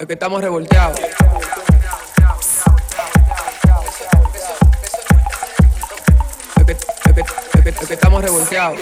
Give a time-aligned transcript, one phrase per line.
[0.00, 0.98] Es que estamos revolteados.
[6.56, 6.78] Es que, es
[7.14, 8.78] que- es que- es que estamos revolteados.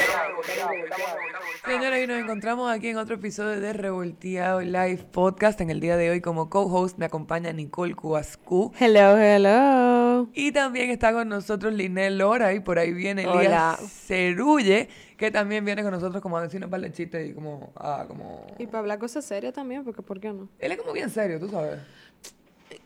[1.65, 5.61] Señores, y nos encontramos aquí en otro episodio de Revolteado Live Podcast.
[5.61, 8.73] En el día de hoy, como co-host, me acompaña Nicole Cuascu.
[8.79, 10.02] Hello, hello.
[10.35, 13.23] Y también está con nosotros Linel Lora y por ahí viene.
[13.23, 17.35] Elías Cerulle, que también viene con nosotros como a decirnos un par de chistes y
[17.35, 18.47] como, ah, como...
[18.59, 20.49] Y para hablar cosas serias también, porque ¿por qué no?
[20.59, 21.79] Él es como bien serio, tú sabes.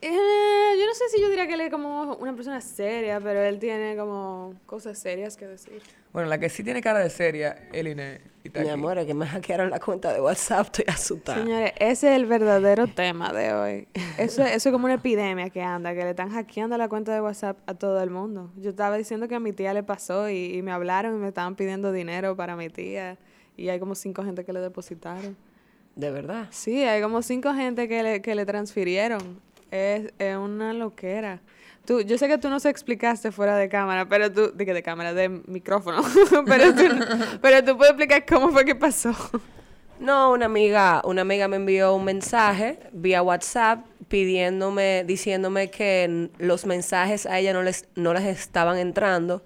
[0.01, 3.43] Eh, yo no sé si yo diría que él es como una persona seria, pero
[3.43, 5.83] él tiene como cosas serias que decir.
[6.13, 8.71] Bueno, la que sí tiene cara de seria y está Mi aquí.
[8.71, 11.43] amor, es que me hackearon la cuenta de WhatsApp, estoy asustada.
[11.43, 13.89] Señores, ese es el verdadero tema de hoy.
[14.17, 17.21] Eso, eso es como una epidemia que anda, que le están hackeando la cuenta de
[17.21, 18.51] WhatsApp a todo el mundo.
[18.57, 21.29] Yo estaba diciendo que a mi tía le pasó y, y me hablaron y me
[21.29, 23.19] estaban pidiendo dinero para mi tía.
[23.57, 25.37] Y hay como cinco gente que le depositaron.
[25.95, 26.49] De verdad.
[26.51, 29.41] Sí, hay como cinco gente que le, que le transfirieron.
[29.71, 31.41] Es, es una loquera.
[31.85, 34.75] Tú, yo sé que tú no se explicaste fuera de cámara, pero tú, de que
[34.75, 36.03] de cámara, de micrófono,
[36.47, 36.83] pero, tú,
[37.41, 39.15] pero tú puedes explicar cómo fue que pasó.
[40.01, 46.67] No, una amiga, una amiga me envió un mensaje vía WhatsApp pidiéndome, diciéndome que los
[46.67, 49.43] mensajes a ella no les, no les estaban entrando.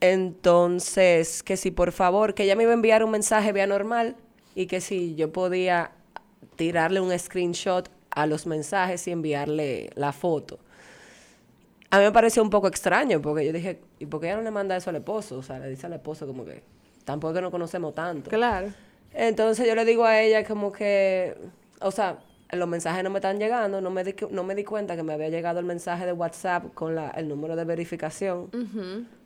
[0.00, 4.16] Entonces, que si por favor, que ella me iba a enviar un mensaje vía normal
[4.54, 5.92] y que si yo podía
[6.56, 10.58] tirarle un screenshot a los mensajes y enviarle la foto.
[11.90, 14.42] A mí me pareció un poco extraño porque yo dije, ¿y por qué ella no
[14.42, 15.38] le manda eso al esposo?
[15.38, 16.62] O sea, le dice al esposo como que
[17.04, 18.30] tampoco es que no conocemos tanto.
[18.30, 18.68] Claro.
[19.12, 21.36] Entonces yo le digo a ella como que,
[21.80, 22.18] o sea,
[22.50, 25.14] los mensajes no me están llegando, no me di, no me di cuenta que me
[25.14, 28.50] había llegado el mensaje de WhatsApp con la, el número de verificación.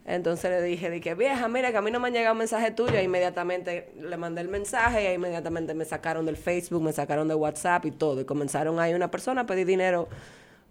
[0.07, 2.73] Entonces le dije, de que vieja, mira que a mí no me han llegado mensajes
[2.73, 2.95] tuyos.
[2.95, 7.27] E inmediatamente le mandé el mensaje y ahí inmediatamente me sacaron del Facebook, me sacaron
[7.27, 8.21] de WhatsApp y todo.
[8.21, 10.07] Y comenzaron ahí una persona a pedir dinero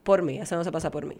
[0.02, 0.38] por mí.
[0.38, 1.18] Eso no se pasa por mí.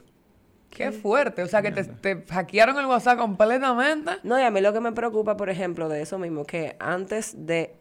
[0.70, 4.12] Qué fuerte, o sea que te, te hackearon el WhatsApp completamente.
[4.24, 7.46] No, y a mí lo que me preocupa, por ejemplo, de eso mismo, que antes
[7.46, 7.74] de,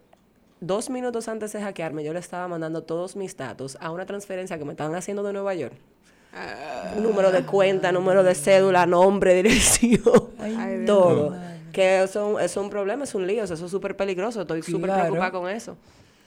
[0.60, 4.58] dos minutos antes de hackearme, yo le estaba mandando todos mis datos a una transferencia
[4.58, 5.76] que me estaban haciendo de Nueva York.
[7.00, 10.00] Número de cuenta, número de cédula, nombre, dirección,
[10.38, 11.34] Ay, todo.
[11.72, 14.40] Que eso, eso es un problema, es un lío, eso es súper peligroso.
[14.42, 15.02] Estoy súper Claro.
[15.04, 15.76] preocupada con eso.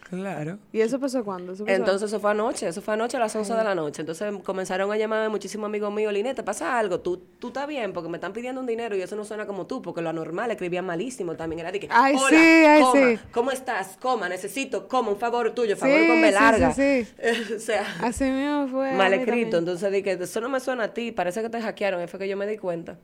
[0.09, 0.57] Claro.
[0.71, 1.53] ¿Y eso pasó cuándo?
[1.53, 1.75] ¿Eso pasó?
[1.75, 4.01] Entonces eso fue anoche, eso fue anoche a las 11 de la noche.
[4.01, 6.99] Entonces comenzaron a llamarme muchísimos amigos míos, ¿te pasa algo?
[6.99, 7.93] ¿Tú, tú estás bien?
[7.93, 10.49] Porque me están pidiendo un dinero y eso no suena como tú, porque lo anormal
[10.51, 11.59] escribían malísimo también.
[11.59, 13.19] Era de que, Ay, hola, sí, ay, coma, sí.
[13.31, 13.97] ¿cómo estás?
[14.01, 16.73] Coma, necesito, coma, un favor tuyo, favor Sí, con B sí, larga.
[16.73, 17.07] sí,
[17.55, 18.93] o sea, Así mismo fue.
[18.93, 19.57] mal escrito.
[19.57, 19.59] también.
[19.59, 22.01] Entonces dije, eso no me suena a ti, parece que te hackearon.
[22.03, 22.97] Y fue que yo me di cuenta.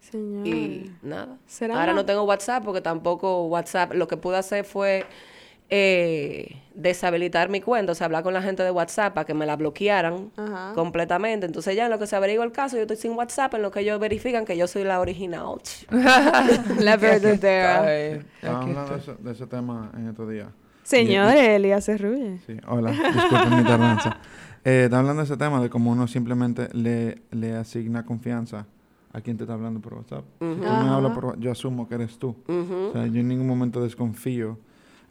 [0.00, 0.46] Señor.
[0.46, 1.36] Y nada.
[1.46, 3.92] ¿Será Ahora no tengo WhatsApp porque tampoco WhatsApp.
[3.92, 5.04] Lo que pude hacer fue
[5.70, 9.46] eh, deshabilitar mi cuenta, o sea, hablar con la gente de WhatsApp para que me
[9.46, 10.72] la bloquearan Ajá.
[10.74, 11.46] completamente.
[11.46, 13.70] Entonces ya en lo que se averigua el caso, yo estoy sin WhatsApp, en lo
[13.70, 15.56] que ellos verifican que yo soy la original.
[16.80, 18.22] La verdadera.
[18.42, 20.48] Hablando de de ese tema en estos días.
[20.84, 22.38] Señor Elías Cerrulle.
[22.46, 24.20] Sí, hola, disculpen mi tardanza.
[24.64, 28.66] Eh, está hablando de ese tema de cómo uno simplemente le, le asigna confianza
[29.12, 30.24] a quien te está hablando por WhatsApp.
[30.38, 32.36] Si tú me hablas por WhatsApp, yo asumo que eres tú.
[32.46, 34.58] O sea, yo en ningún momento desconfío,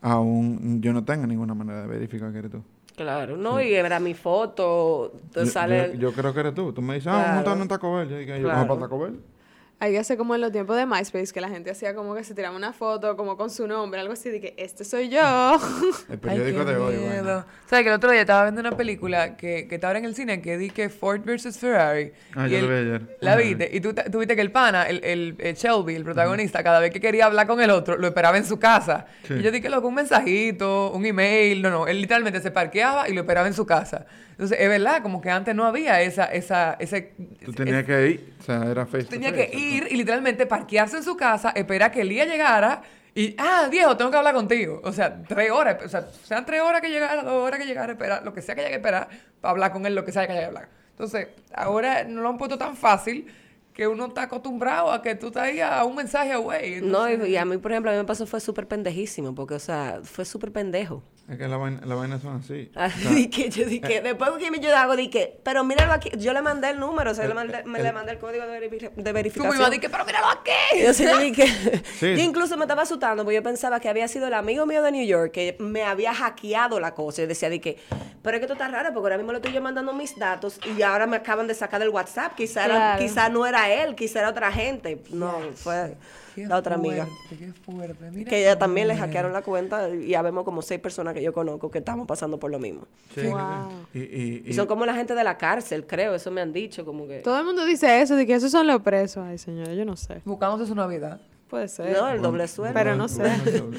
[0.02, 2.64] aún yo no tengo ninguna manera de verificar que eres tú.
[2.96, 5.92] Claro, no, y era mi foto, te Yo, sale...
[5.94, 6.74] yo- yo creo que eres tú.
[6.74, 7.36] Tú me dices, ah, Claro.
[7.36, 8.10] montando en Taco Bell.
[8.10, 8.68] Yo dije, yo Claro.
[8.68, 9.20] para Taco Bell.
[9.80, 12.24] Hay que hacer como en los tiempos de MySpace, que la gente hacía como que
[12.24, 15.20] se tiraba una foto como con su nombre, algo así de que este soy yo.
[16.10, 17.08] El Ay, periódico qué de hoy, miedo.
[17.24, 17.46] bueno.
[17.68, 20.16] ¿Sabes que el otro día estaba viendo una película que, que estaba ahora en el
[20.16, 22.12] cine que di que Ford versus Ferrari?
[22.36, 23.18] Ah, Y yo el- lo vi ayer.
[23.22, 23.40] La Ajá.
[23.42, 23.70] viste.
[23.72, 26.92] Y tú, tú viste que el pana, el, el, el Shelby, el protagonista, cada vez
[26.92, 29.06] que quería hablar con el otro, lo esperaba en su casa.
[29.28, 29.36] Sí.
[29.36, 31.62] Y yo dije, loco, un mensajito, un email.
[31.62, 31.86] No, no.
[31.88, 34.08] Él literalmente se parqueaba y lo esperaba en su casa.
[34.38, 37.14] Entonces, es verdad, como que antes no había esa, esa, ese...
[37.44, 40.98] Tú tenías que ir, o sea, era face to Tenía que ir y literalmente parquearse
[40.98, 42.84] en su casa, esperar que el día llegara
[43.16, 44.80] y, ah, viejo, tengo que hablar contigo.
[44.84, 47.94] O sea, tres horas, o sea, sean tres horas que llegara, dos horas que llegara,
[47.94, 49.10] esperar, lo que sea que haya que esperar
[49.42, 50.70] para hablar con él, lo que sea que haya que hablar.
[50.92, 53.26] Entonces, ahora no lo han puesto tan fácil
[53.74, 56.80] que uno está acostumbrado a que tú estás ahí a un mensaje away.
[56.82, 59.56] No, y, y a mí, por ejemplo, a mí me pasó fue súper pendejísimo, porque,
[59.56, 61.02] o sea, fue súper pendejo.
[61.30, 62.72] Es que la vaina, la vaina son así.
[62.76, 66.70] Así que yo dije, después que yo hago, dije, pero míralo aquí, yo le mandé
[66.70, 68.92] el número, o sea, El- le mandé, me el- le mandé el código de, verifi-
[68.96, 69.58] de tú verificación.
[69.58, 70.52] me decir, pero míralo aquí.
[70.82, 72.16] Yo, sí, yo dije- Sí.
[72.16, 74.92] yo incluso me estaba asustando porque yo pensaba que había sido el amigo mío de
[74.94, 77.24] New York que me había hackeado la cosa.
[77.24, 77.78] Yo decía, de que,
[78.22, 80.60] Pero es que esto está raro porque ahora mismo le estoy yo mandando mis datos
[80.78, 82.36] y ahora me acaban de sacar del WhatsApp.
[82.36, 83.00] Quizá, era- Claro.
[83.04, 85.02] quizá no era él, quizá era otra gente.
[85.10, 85.96] No, fue
[86.38, 87.08] Qué la otra amiga.
[87.08, 88.12] fuerte, Qué fuerte.
[88.12, 89.00] Mira Que ella también le es.
[89.00, 92.40] hackearon la cuenta y ya vemos como seis personas que yo conozco que estamos pasando
[92.40, 92.84] por lo mismo.
[93.16, 93.22] Sí.
[93.28, 93.40] Wow.
[93.94, 96.86] Y, y, Y son como la gente de la cárcel, creo, eso me han dicho,
[96.86, 97.22] como que...
[97.22, 99.24] Todo el mundo dice eso, de que esos son los presos.
[99.26, 100.22] Ay, señora, yo no sé.
[100.26, 101.20] Buscándose su Navidad.
[101.50, 101.98] Puede ser.
[101.98, 102.74] No, el doble sueldo.
[102.74, 103.24] Pero no sé.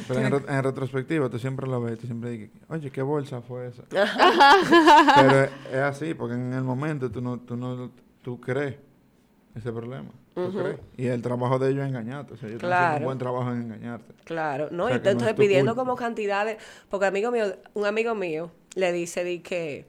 [0.09, 3.41] Pero en, re- en retrospectiva, tú siempre lo ves, tú siempre dices, oye, ¿qué bolsa
[3.43, 3.83] fue esa?
[5.17, 7.91] Pero es, es así, porque en el momento tú no, tú no,
[8.23, 8.77] tú crees
[9.55, 10.09] ese problema.
[10.47, 10.79] Tú crees.
[10.97, 12.35] Y el trabajo de ellos es engañarte.
[12.35, 12.99] O sea, ellos están haciendo Claro.
[12.99, 14.15] un buen trabajo en engañarte.
[14.25, 14.85] Claro, ¿no?
[14.85, 15.83] O sea, y no entonces es tu pidiendo culpa.
[15.83, 16.57] como cantidades,
[16.89, 17.45] porque amigo mío,
[17.75, 19.87] un amigo mío le dice di que,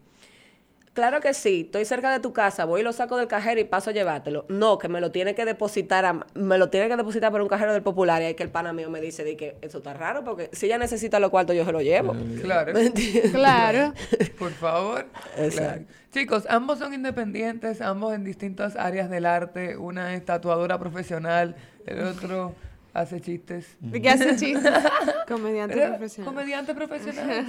[1.00, 3.64] claro que sí, estoy cerca de tu casa, voy y lo saco del cajero y
[3.64, 4.46] paso a llevártelo.
[4.50, 7.48] No, que me lo tiene que depositar, a- me lo tiene que depositar por un
[7.48, 9.94] cajero del Popular y ahí que el pana mío me dice di que eso está
[9.94, 12.16] raro porque si ella necesita los cuartos yo se lo llevo.
[12.42, 12.74] Claro.
[12.74, 13.32] ¿Me entiendes?
[13.32, 13.94] Claro.
[14.38, 15.06] Por favor.
[15.38, 15.58] Exacto.
[15.86, 16.00] Claro.
[16.12, 19.78] Chicos, ambos son independientes, ambos en distintas áreas del arte.
[19.78, 21.56] Una es tatuadora profesional,
[21.86, 22.54] el otro
[22.94, 23.78] hace chistes.
[23.80, 24.72] ¿De qué hace chistes?
[25.28, 26.34] Comediante Pero, profesional.
[26.34, 27.46] Comediante profesional.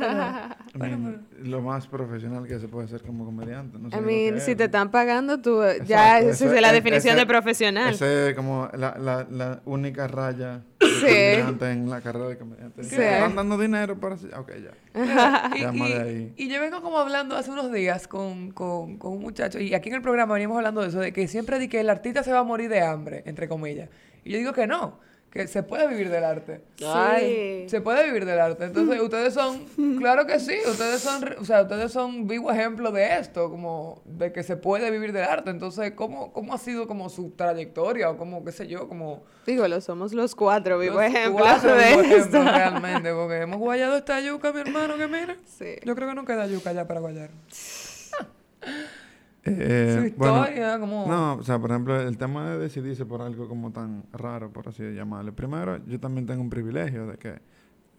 [0.73, 3.79] pero- I mean, Lo más profesional que se puede hacer como comediante.
[3.79, 4.57] No sé I mean, si es.
[4.57, 7.95] te están pagando, tú eh, ya Exacto, esa es la e- definición ese- de profesional.
[7.95, 11.07] Esa es como la, la, la única raya Sí.
[11.07, 12.85] determinante en la carrera de comediante.
[12.85, 12.97] Sí.
[12.97, 14.15] Están dando dinero para...
[14.17, 14.71] Ok, ya.
[14.95, 16.33] Mira, y, Llama y- de ahí.
[16.37, 19.89] y yo vengo como hablando hace unos días con, con- con un muchacho, y aquí
[19.89, 22.33] en el programa veníamos hablando de eso, de que siempre di que el artista se
[22.33, 23.89] va a morir de hambre, entre comillas.
[24.25, 24.99] Y yo digo que no,
[25.31, 26.61] que se puede vivir del arte.
[26.85, 27.69] Ay.
[27.69, 28.65] Se puede vivir del arte.
[28.65, 29.65] Entonces, ustedes son,
[29.99, 34.33] claro que sí, ustedes son, o sea, ustedes son vivo ejemplo de esto, como de
[34.33, 35.51] que se puede vivir del arte.
[35.51, 39.23] Entonces, ¿cómo, cómo ha sido como su trayectoria o como, qué sé yo, como...
[39.47, 42.17] Digo, lo somos los cuatro, vivo los ejemplo cuatro de vivo esto.
[42.17, 45.37] ejemplo realmente, porque hemos guayado esta yuca, mi hermano, que mira.
[45.47, 45.77] Sí.
[45.85, 47.31] Yo creo que no queda yuca ya para guayar.
[49.45, 51.07] Eh, Su bueno, historia, como...
[51.07, 54.69] No, o sea, por ejemplo, el tema de decidirse por algo como tan raro, por
[54.69, 55.33] así llamarle.
[55.33, 57.39] Primero, yo también tengo un privilegio de que,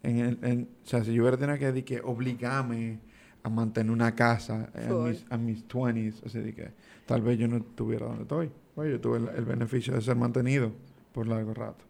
[0.04, 3.00] en el, en- o sea, si yo hubiera tenido que, de que obligarme
[3.42, 5.08] a mantener una casa en Full.
[5.08, 6.70] mis, a mis 20s, o sea, de que
[7.06, 8.50] tal vez yo no estuviera donde estoy.
[8.76, 10.70] Oye, yo tuve el, el beneficio de ser mantenido
[11.12, 11.84] por largo rato.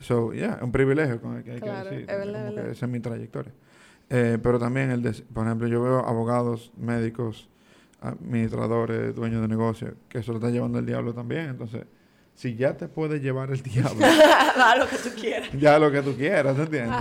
[0.00, 2.10] So, yeah, un privilegio con el que hay Claro, que decir.
[2.10, 2.72] es verdad, como es que verdad.
[2.72, 3.52] esa es mi trayectoria.
[4.08, 7.48] Eh, pero también, el de- por ejemplo, yo veo abogados, médicos,
[8.00, 11.50] administradores, dueños de negocios, que eso lo está llevando el diablo también.
[11.50, 11.84] Entonces,
[12.34, 13.98] si ya te puede llevar el diablo,
[14.56, 15.50] Da lo que tú quieras.
[15.58, 16.96] ya lo que tú quieras, ¿te entiendes?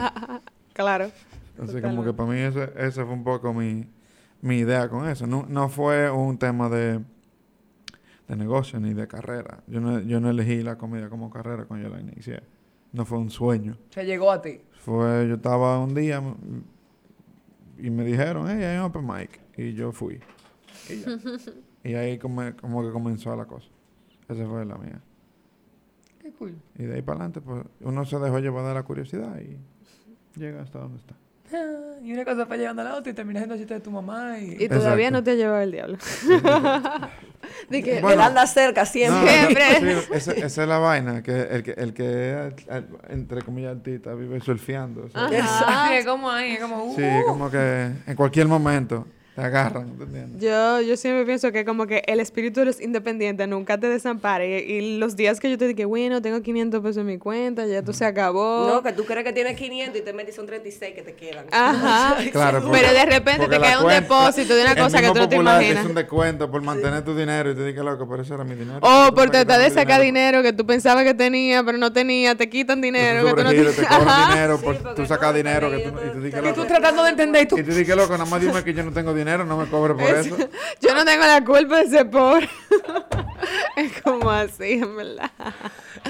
[0.74, 1.12] Claro.
[1.52, 3.88] Entonces, como que para mí ese, ese fue un poco mi,
[4.42, 5.26] mi idea con eso.
[5.28, 7.00] No, no fue un tema de,
[8.28, 9.64] de negocio ni de carrera.
[9.68, 12.42] Yo no, yo no elegí la comedia como carrera cuando yo la inicié.
[12.94, 13.78] No fue un sueño.
[13.90, 14.62] Se llegó a ti.
[14.80, 16.64] Fue, yo estaba un día mm,
[17.80, 19.40] y me dijeron, hey, hay un open mic.
[19.58, 20.20] Y yo fui.
[20.90, 21.18] Y, ya.
[21.84, 23.68] Y ahí como, como que comenzó la cosa.
[24.28, 25.00] Esa fue la mía.
[26.22, 26.56] Qué cool.
[26.78, 29.58] Y de ahí para adelante, pues uno se dejó llevar de la curiosidad y
[30.38, 31.16] llega hasta donde está.
[32.04, 34.38] Y una cosa fue llevando a la otra y terminas siendo chiste de tu mamá
[34.40, 34.58] y...
[34.60, 35.12] Y todavía Exacto.
[35.12, 35.98] no te ha llevado el diablo.
[37.70, 39.22] De que, Bueno, Él anda cerca siempre.
[39.22, 40.02] No, Siempre.
[40.02, 42.54] sí, esa, esa es la vaina, que el que, el que
[43.08, 45.06] entre comillas, artista, vive surfeando.
[45.06, 45.88] o sea, Ajá.
[45.88, 46.84] Sí, es como ahí, es como...
[46.84, 49.08] Uh, Sí, como que en cualquier momento
[49.38, 50.42] te agarran, ¿te entiendes?
[50.42, 54.62] Yo, yo siempre pienso que como que el espíritu de los independientes nunca te desampare.
[54.66, 57.68] Y, y los días que yo te dije, bueno, tengo 500 pesos en mi cuenta,
[57.68, 58.68] ya esto se acabó.
[58.68, 61.14] No, que tú crees que tienes 500 y te metes y son 36 que te
[61.14, 61.46] quedan.
[61.52, 62.16] Ajá.
[62.32, 65.14] Claro, porque- Pero de repente te cae un cuenta- depósito de una cosa que tú
[65.20, 65.84] no te imaginas.
[65.84, 68.56] Es un descuento por mantener tu dinero y te dices, loco, pero ese era mi
[68.56, 68.80] dinero.
[68.82, 72.34] O Tú por tratar de sacar dinero que tú pensabas que tenía, pero no tenía,
[72.34, 75.70] te quitan dinero que tú no te cobran dinero Sí, por tú sacas no, dinero
[75.70, 77.58] que tú, no- y tú tú tratando de entender y tú...
[77.60, 79.94] y tú dices, loco, nada más dime que yo no tengo dinero, no me cobre
[79.94, 80.38] por eso.
[80.82, 82.48] Yo no tengo la culpa de ser pobre.
[83.76, 85.32] es como así, en verdad.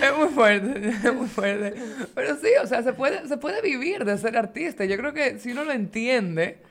[0.01, 1.73] Es muy fuerte, es muy fuerte.
[2.13, 4.85] Pero sí, o sea, se puede, se puede vivir de ser artista.
[4.85, 6.61] Yo creo que si uno lo entiende,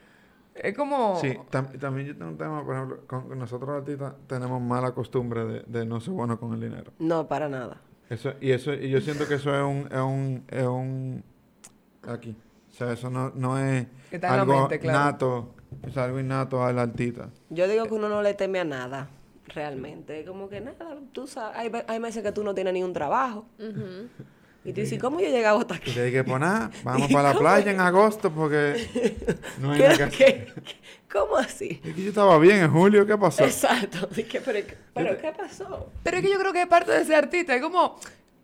[0.55, 1.19] es como...
[1.21, 4.93] Sí, tam- también yo tengo un tema, por ejemplo, con nosotros los artistas tenemos mala
[4.93, 6.93] costumbre de, de no ser buenos con el dinero.
[6.99, 7.81] No, para nada.
[8.09, 11.25] Eso, y eso, y yo siento que eso es un, es un, es un
[12.09, 12.37] aquí.
[12.71, 14.99] O sea, eso no, no es Que está en la algo mente, claro.
[14.99, 15.55] nato,
[15.87, 17.29] es algo innato al artista.
[17.51, 19.09] Yo digo que uno no le teme a nada,
[19.49, 20.25] realmente.
[20.25, 23.47] Como que nada, tú sabes, hay, hay meses que tú no tienes ni un trabajo.
[24.65, 25.93] Y tú dices, ¿cómo yo he llegado hasta Y aquí?
[25.93, 28.75] te dije, pues nada, vamos para la playa en agosto porque
[29.61, 30.55] no hay nada que ¿Qué, hacer.
[30.55, 30.77] qué- qué-
[31.13, 31.81] cómo así?
[31.85, 33.45] Y que yo estaba bien en julio, ¿qué pasó?
[33.45, 34.07] Exacto.
[34.17, 35.93] Dije, pero, pero ¿qué pasó?
[36.03, 37.55] Pero es que yo creo que es parte de ser artista.
[37.55, 37.97] Es como,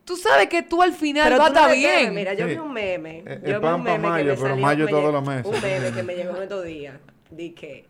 [0.04, 2.14] tú sabes que tú al final Pero vas a no bien.
[2.14, 2.52] Mira, yo Sí.
[2.52, 3.25] vi un meme.
[3.26, 5.12] Eh, yo el vi pan un meme que mayo, me pero salió- mayo me todos
[5.12, 5.46] los meses.
[5.46, 6.94] Un meme que me llegó en estos días.
[7.32, 7.86] Di que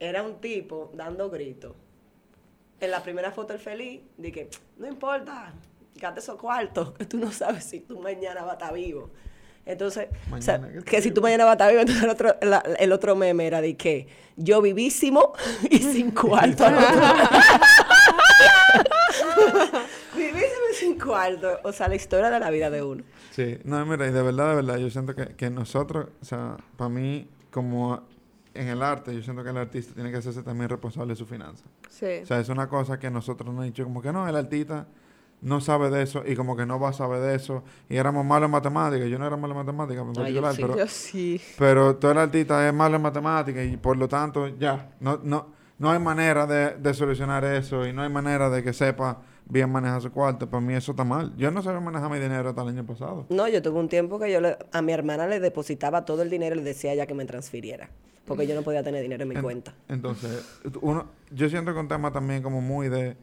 [0.00, 1.72] era un tipo dando gritos.
[2.80, 5.52] En la primera foto el feliz, dije, no importa,
[5.96, 9.10] gasta esos cuartos, que tú no sabes si tú mañana vas a estar vivo.
[9.66, 12.34] Entonces, o sea, que que, si tú mañana vas a estar vivo, entonces el otro,
[12.40, 15.34] la- el otro meme era de que yo vivísimo
[15.70, 16.64] y sin cuarto.
[20.16, 21.58] vivísimo y sin cuarto.
[21.64, 23.02] O sea, la historia de la vida de uno.
[23.30, 26.56] Sí, no, mira, y de verdad, de verdad, yo siento que, que nosotros, o sea,
[26.76, 28.02] para mí, como
[28.60, 31.26] en el arte, yo siento que el artista tiene que hacerse también responsable de su
[31.26, 31.64] finanza.
[31.88, 32.06] Sí.
[32.22, 34.86] O sea, es una cosa que nosotros nos han dicho, como que no, el artista
[35.40, 37.62] no sabe de eso y como que no va a saber de eso.
[37.88, 40.60] Y éramos malos en matemáticas, yo no era malo en matemáticas en yo sí.
[40.62, 41.40] pero, Yo sí.
[41.56, 45.46] pero todo el artista es malo en matemáticas y por lo tanto, ya, no, no,
[45.78, 49.70] no hay manera de, de solucionar eso y no hay manera de que sepa bien
[49.70, 50.50] manejar su cuarto.
[50.50, 51.32] Para mí eso está mal.
[51.36, 53.24] Yo no sabía manejar mi dinero hasta el año pasado.
[53.30, 56.28] No, yo tuve un tiempo que yo le- a mi hermana le depositaba todo el
[56.30, 57.88] dinero y le decía a ella que me transfiriera.
[58.28, 59.74] Porque yo no podía tener dinero en mi En- cuenta.
[59.88, 63.16] Entonces, uno, yo siento que un tema también como muy de...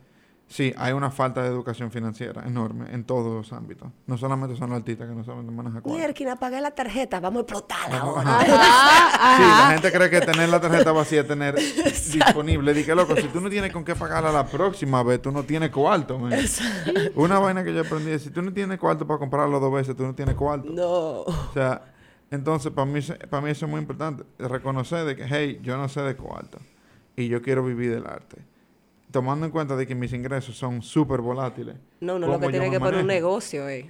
[0.48, 3.90] Sí, hay una falta de educación financiera enorme en todos los ámbitos.
[4.06, 5.98] No solamente son los artistas que no saben manejar cuarto.
[5.98, 8.40] Mierda, apagué la tarjeta, vamos a explotarla ahora.
[8.42, 9.38] ajá.
[9.38, 11.56] Sí, la gente cree que tener la tarjeta vacía es tener
[12.14, 12.76] disponible.
[12.76, 15.72] Dije, loco, si tú no tienes con qué pagarla la próxima vez, tú no tienes
[15.72, 16.34] cuarto, man.
[17.16, 19.96] Una vaina que yo aprendí es, si tú no tienes cuarto para comprarlo dos veces,
[19.96, 20.70] tú no tienes cuarto.
[20.72, 21.22] No.
[21.22, 21.82] O sea,
[22.32, 24.24] entonces para mí, para mí eso es muy importante.
[24.39, 26.60] Reconocer de que, hey, yo no sé de cuarto
[27.15, 28.38] y yo quiero vivir del arte.
[29.12, 31.75] Tomando en cuenta de que mis ingresos son súper volátiles.
[32.01, 33.89] No, uno lo ¿cómo que tiene que poner un negocio, eh.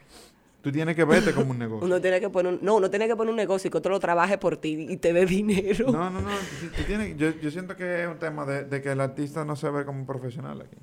[0.62, 1.86] Tú tienes que verte como un negocio.
[1.86, 3.92] Uno tiene que poner un, no, uno tiene que poner un negocio y que otro
[3.92, 5.92] lo trabaje por ti y te dé dinero.
[5.92, 6.30] No, no, no.
[6.30, 9.46] tú- tú tienes- yo, yo siento que es un tema de, de que el artista
[9.46, 10.78] no se ve como un profesional aquí.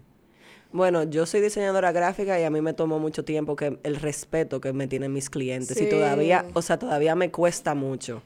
[0.73, 4.61] Bueno, yo soy diseñadora gráfica y a mí me tomó mucho tiempo que el respeto
[4.61, 8.23] que me tienen mis clientes y todavía, o sea, todavía me cuesta mucho.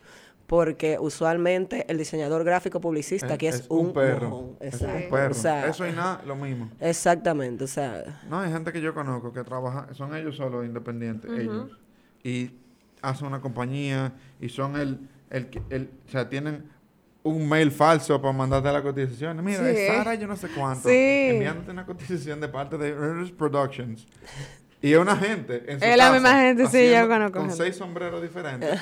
[0.46, 4.30] Porque usualmente el diseñador gráfico publicista es, un, perro.
[4.30, 4.56] mojón.
[4.60, 5.04] Es Exacto.
[5.04, 5.30] un perro.
[5.32, 6.70] O sea, Eso y nada, lo mismo.
[6.78, 11.28] Exactamente, o sea, No, hay gente que yo conozco que trabaja, son ellos solos independientes,
[11.36, 11.76] ellos.
[12.22, 12.52] Y
[13.02, 16.70] hacen una compañía y son el, el, que- el, o sea, tienen
[17.26, 19.44] un mail falso para mandarte la cotización.
[19.44, 19.76] Mira, Sí.
[19.78, 20.94] es Sara, yo no sé cuánto, Sí.
[20.94, 24.06] enviándote una cotización de parte de Ernest Productions.
[24.82, 27.64] Y es una gente en su Es la misma gente, sí, yo conozco Con gente.
[27.64, 28.80] seis sombreros diferentes.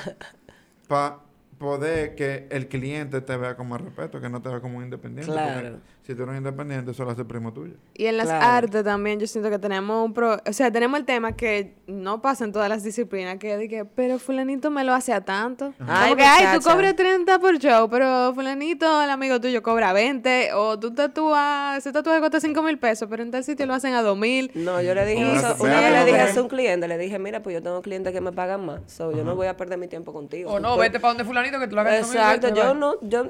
[0.87, 1.19] para
[1.57, 5.31] poder que el cliente te vea como respeto, que no te vea como un independiente.
[5.31, 5.79] Claro.
[6.05, 7.73] si tú eres independiente, eso lo hace primo tuyo.
[7.95, 8.45] Y en las Claro.
[8.45, 12.21] artes también yo siento que tenemos un pro, o sea, tenemos el tema que no
[12.21, 15.73] pasa en todas las disciplinas, que dije, pero fulanito me lo hace a tanto.
[15.79, 19.93] Ay, Como que, ay, tú cobras 30 por show, pero fulanito, el amigo tuyo, cobra
[19.93, 23.73] 20, o tú tatúas, ese tatuaje cuesta 5 mil pesos, pero en tal sitio lo
[23.73, 24.51] hacen a 2 mil.
[24.53, 26.87] no, yo le dije Y- eso, Vea una vez le dije eso a un cliente,
[26.87, 29.47] le dije, mira, pues yo tengo clientes que me pagan más, so yo no voy
[29.47, 30.51] a perder mi tiempo contigo.
[30.51, 33.29] O no, Tú- vete para donde fulanito que te lo hagan Exacto, yo no, yo...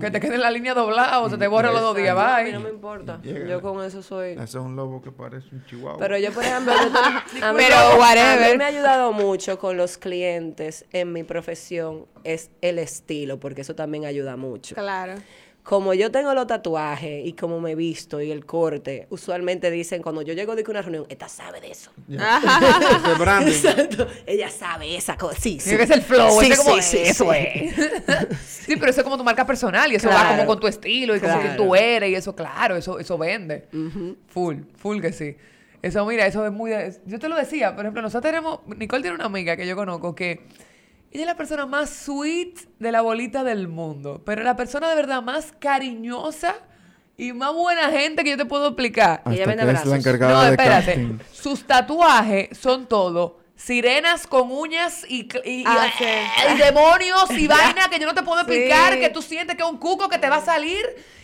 [0.00, 2.20] Que te quede en la línea doblada o se te borra los dos días, No,
[2.22, 2.52] a mí bye.
[2.54, 3.20] no me importa.
[3.22, 3.46] Llega.
[3.46, 4.30] Yo con eso soy...
[4.32, 5.98] Ese es un lobo que parece un chihuahua.
[5.98, 6.90] Pero yo, por ejemplo, yo
[7.40, 8.52] te- a mí- Pero a whatever.
[8.52, 13.60] mí me ha ayudado mucho con los clientes en mi profesión es el estilo, porque
[13.60, 14.74] eso también ayuda mucho.
[14.74, 15.14] Claro.
[15.62, 20.02] Como yo tengo los tatuajes y como me he visto y el corte, usualmente dicen
[20.02, 21.90] cuando yo llego de una reunión, esta sabe de eso.
[23.46, 24.06] Exacto.
[24.26, 25.38] Ella sabe esa cosa.
[25.40, 25.70] Sí, sí.
[25.70, 27.74] Ser el flow, Sí, ese como sí, sí, eso es.
[28.46, 30.30] sí, pero eso es como tu marca personal y eso va Claro.
[30.36, 31.62] como con tu estilo y como que Claro.
[31.64, 33.68] tú eres y eso, claro, eso, eso vende.
[34.28, 35.36] Full, full que sí.
[35.82, 36.70] Eso, mira, eso es muy...
[36.70, 38.60] de- Yo te lo decía, por ejemplo, nosotros tenemos...
[38.76, 40.40] Nicole tiene una amiga que yo conozco que
[41.12, 44.94] ella es la persona más sweet de la bolita del mundo, pero la persona de
[44.94, 46.54] verdad más cariñosa
[47.16, 49.22] y más buena gente que yo te puedo explicar.
[49.26, 49.92] Ella vende que es la brazos.
[49.94, 50.86] encargada No, de espérate.
[50.94, 51.18] casting.
[51.32, 53.38] Sus tatuajes son todo.
[53.56, 56.04] Sirenas con uñas y, cl- y, y- Ah, sí.
[56.54, 59.00] y demonios y vaina que yo no te puedo explicar, Sí.
[59.00, 60.80] que tú sientes que es un cuco que te va a salir.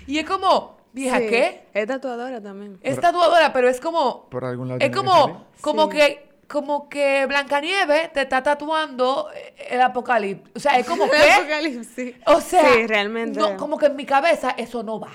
[0.06, 1.28] Y es como, vieja, Sí.
[1.28, 1.66] ¿qué?
[1.72, 2.78] Es tatuadora también.
[2.82, 4.28] Es tatuadora, pero es como.
[4.28, 5.96] Por algún lado Es que como, como Sí.
[5.96, 6.25] que.
[6.48, 10.50] Como que Blancanieves te está tatuando eh, el apocalipsis.
[10.54, 11.30] O sea, es como El que.
[11.32, 12.14] apocalipsis.
[12.26, 13.38] O sea, Sí, realmente.
[13.38, 15.10] no, como que en mi cabeza eso no va.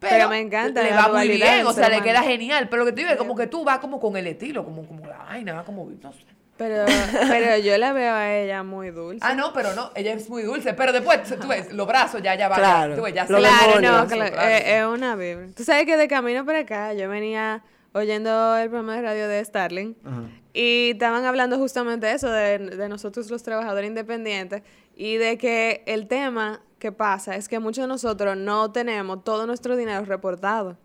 [0.00, 2.68] Pero me encanta Le va muy bien, o sea, le queda genial.
[2.68, 4.86] Pero lo que te digo es como que tú vas como con el estilo, como,
[4.86, 5.88] como la vaina, va como.
[6.02, 6.18] No sé.
[6.56, 6.84] Pero,
[7.28, 9.26] pero yo la veo a ella muy dulce.
[9.26, 10.72] Ah, no, pero no, ella es muy dulce.
[10.74, 12.58] Pero después, tú ves, los brazos ya, ya van.
[12.60, 12.94] Claro.
[12.96, 15.46] Tú ves, ya Los se- Claro, no, claro, es, es una vibra.
[15.56, 19.44] Tú sabes que de camino para acá yo venía oyendo el programa de radio de
[19.44, 20.20] Starling Ajá.
[20.54, 24.62] Y estaban hablando justamente de eso, de, de nosotros los trabajadores independientes
[24.96, 29.46] y de que el tema que pasa es que muchos de nosotros no tenemos todo
[29.46, 30.76] nuestro dinero reportado.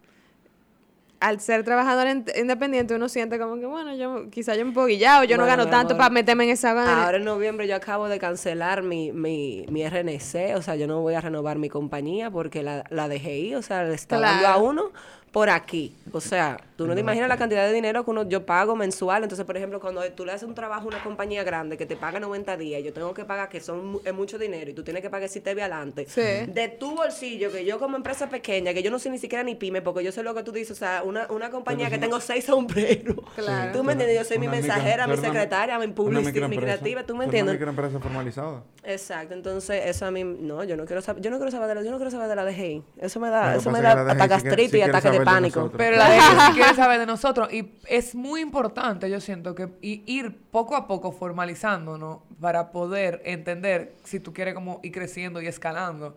[1.22, 4.88] al ser trabajador in- independiente uno siente como que, bueno, yo quizá yo me puedo
[4.88, 7.04] guillar o yo no Bueno, gano mi tanto amor, para meterme en esa vaina.
[7.04, 11.02] Ahora en noviembre yo acabo de cancelar mi, mi, mi RNC, o sea, yo no
[11.02, 14.52] voy a renovar mi compañía porque la, la ir, o sea, le está dando a
[14.54, 14.64] Claro.
[14.64, 14.92] uno
[15.32, 15.96] por aquí.
[16.12, 19.22] O sea, tú no te imaginas la cantidad de dinero que uno, yo pago mensual.
[19.24, 21.96] Entonces, por ejemplo, cuando tú le haces un trabajo a una compañía grande que te
[21.96, 25.04] paga 90 días, yo tengo que pagar, que son es mucho dinero, y tú tienes
[25.04, 26.06] que pagar si te ve adelante.
[26.10, 26.22] Sí.
[26.52, 29.54] De tu bolsillo, que yo como empresa pequeña, que yo no soy ni siquiera ni
[29.56, 32.20] pyme, porque yo sé lo que tú dices, o sea, una, una compañía que tengo
[32.20, 33.18] seis sombreros.
[33.36, 33.72] Claro.
[33.78, 37.16] Tú me entiendes, yo soy mi micro- mensajera, mi secretaria, mi publicista, mi creativa, tú
[37.16, 37.56] me entiendes.
[37.56, 38.64] Una microempresa formalizada.
[38.84, 41.76] Exacto, entonces eso a mí, no, yo no quiero saber, yo no quiero saber de
[41.76, 42.82] la, yo no quiero saber de la DGI.
[42.98, 45.60] Eso me da, eso me da hasta gastritis y ataque de de pánico.
[45.60, 45.78] nosotros.
[45.78, 47.52] Pero la gente sí quiere saber de nosotros.
[47.54, 53.22] Y es muy importante, yo siento, que i- ir poco a poco formalizándonos para poder
[53.26, 56.16] entender si tú quieres como ir creciendo y escalando.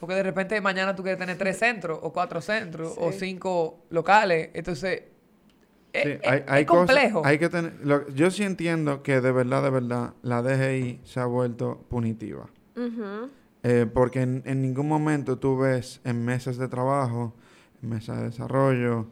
[0.00, 4.50] Porque de repente mañana tú quieres tener tres centros, o cuatro centros, o cinco locales.
[4.54, 5.02] Entonces,
[5.92, 7.22] es, Sí, es- hay, es hay cosas- complejo.
[7.24, 11.20] hay que tener, lo- yo sí entiendo que de verdad, de verdad, la DGI se
[11.20, 12.46] ha vuelto punitiva.
[13.64, 17.32] Eh, porque en, en ningún momento tú ves en mesas de trabajo,
[17.82, 19.06] mesas de desarrollo,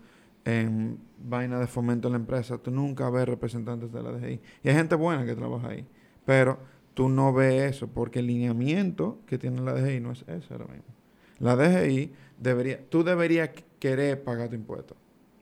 [0.45, 4.41] en vaina de fomento en la empresa, tú nunca ves representantes de la DGI.
[4.65, 5.87] Y hay gente buena que trabaja ahí,
[6.25, 6.59] pero
[6.95, 10.67] tú no ves eso porque el lineamiento que tiene la DGI no es ese ahora
[10.67, 10.85] mismo.
[11.39, 14.97] La DGI debería, tú deberías qu- querer pagar tu impuesto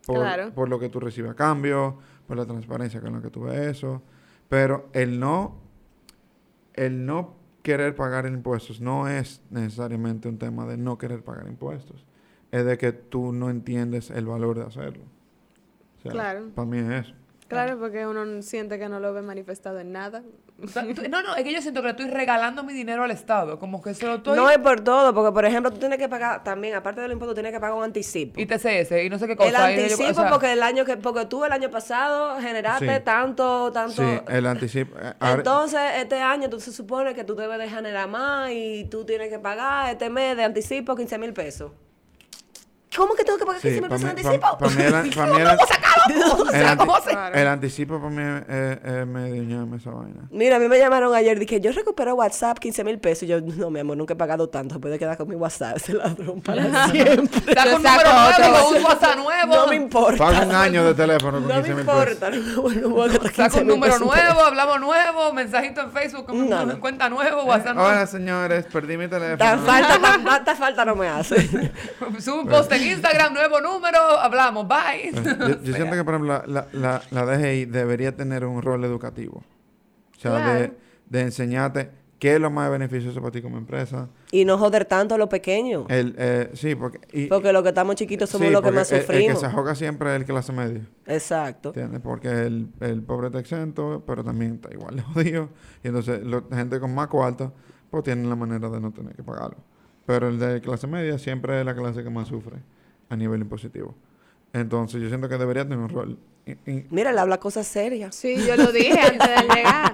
[0.07, 0.53] por, Claro.
[0.55, 3.59] por lo que tú recibes a cambio, por la transparencia con la que tú ves
[3.77, 4.03] eso,
[4.49, 5.57] pero el no
[6.75, 12.05] el no querer pagar impuestos no es necesariamente un tema de no querer pagar impuestos.
[12.51, 15.05] Es de que tú no entiendes el valor de hacerlo.
[15.99, 16.49] O sea, Claro.
[16.55, 17.15] Para mí es eso.
[17.49, 20.23] Claro, porque uno siente que no lo ve manifestado en nada.
[20.63, 23.05] O sea, tú- no, no, es que yo siento que le estoy regalando mi dinero
[23.05, 23.59] al Estado.
[23.59, 24.37] Como que se lo estoy...
[24.37, 27.33] No es por todo, porque por ejemplo tú tienes que pagar también, aparte del impuesto,
[27.33, 28.39] tienes que pagar un anticipo.
[28.39, 29.49] Y TCS, y no sé qué cosa.
[29.71, 32.97] el yo- anticipo o sea, porque el año que, porque tú el año pasado generaste
[32.99, 33.03] Sí.
[33.03, 33.93] tanto, tanto.
[34.03, 34.95] Sí, el anticipo.
[35.01, 39.07] eh, Entonces, este año tú se supone que tú debes de generar más y tú
[39.07, 41.73] tienes que pagar este mes de anticipo 15 mil pesos.
[42.99, 44.35] ¿Cómo que tengo que pagar sí, 15 mil pesos pa- anticipo?
[44.35, 45.59] el an- pa' mí el an-
[46.39, 49.91] O el sea, anti- ¿cómo se- anticipo para mí es, es- es medio ñame esa
[49.91, 50.23] vaina.
[50.31, 53.23] Mira, a mí me llamaron ayer y dije, yo recupero WhatsApp 15 mil pesos.
[53.25, 54.75] Y yo, no, mi amor, nunca he pagado tanto.
[54.75, 57.55] Se puede quedar con mi WhatsApp, ese ladrón para siempre.
[57.55, 59.55] Saca Yo un saco número nuevo, un WhatsApp nuevo.
[59.55, 60.19] No me importa.
[60.19, 62.09] Paga un año de teléfono con No 15 me mil pesos.
[62.13, 62.31] importa.
[62.31, 65.91] No, no voy a gastar Saca 15 un número en nuevo, hablamos nuevo, mensajito en
[65.93, 66.81] Facebook, con No, una no.
[66.81, 67.89] cuenta nuevo, WhatsApp nuevo.
[67.91, 69.37] Hola señores, perdí mi teléfono.
[69.39, 71.49] Tan falta, tan, tanta falta no me hace.
[72.21, 75.13] Sube un post en Instagram, nuevo número, hablamos, bye.
[75.13, 79.43] Yo, yo siento que, por ejemplo, la, la, la, DGI debería tener un rol educativo.
[80.17, 80.75] O sea, de, Claro.
[81.09, 84.09] de enseñarte qué es lo más beneficioso para ti como empresa.
[84.33, 85.85] Y no joder tanto a los pequeños.
[85.89, 86.99] El, eh, sí, porque...
[87.13, 89.41] y- Porque los que estamos chiquitos somos sí, los que más el- El, que sufrimos.
[89.41, 90.81] se ahoga siempre es el clase media.
[91.07, 91.69] Exacto.
[91.69, 92.01] ¿Entiendes?
[92.03, 95.49] Porque el, el pobre está exento, pero también está igual de jodido.
[95.85, 97.53] Y entonces la gente con más cuarta,
[97.91, 99.59] pues tienen la manera de no tener que pagarlo.
[100.05, 102.57] Pero el de clase media siempre es la clase que más sufre
[103.09, 103.95] a nivel impositivo.
[104.53, 106.19] Entonces yo siento que debería tener un rol.
[106.91, 108.15] Mira, él habla cosas serias.
[108.15, 109.93] Sí, yo lo dije antes de llegar.